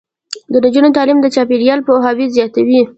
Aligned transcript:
د 0.51 0.53
نجونو 0.65 0.89
تعلیم 0.97 1.19
د 1.21 1.27
چاپیریال 1.35 1.79
پوهاوي 1.87 2.25
زیاتوي. 2.35 2.79